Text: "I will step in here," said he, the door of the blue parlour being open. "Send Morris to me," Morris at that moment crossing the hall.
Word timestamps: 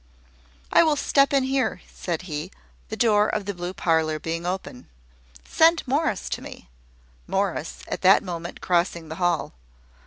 "I 0.73 0.81
will 0.81 0.95
step 0.95 1.31
in 1.31 1.43
here," 1.43 1.81
said 1.93 2.23
he, 2.23 2.49
the 2.89 2.97
door 2.97 3.27
of 3.29 3.45
the 3.45 3.53
blue 3.53 3.71
parlour 3.71 4.17
being 4.17 4.47
open. 4.47 4.87
"Send 5.47 5.87
Morris 5.87 6.27
to 6.29 6.41
me," 6.41 6.69
Morris 7.27 7.83
at 7.87 8.01
that 8.01 8.23
moment 8.23 8.61
crossing 8.61 9.09
the 9.09 9.15
hall. 9.21 9.53